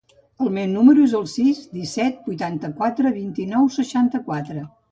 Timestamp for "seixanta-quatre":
3.79-4.69